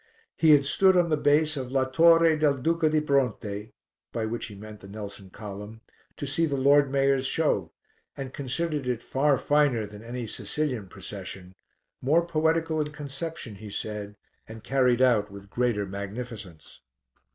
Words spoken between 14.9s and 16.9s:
out with greater magnificence.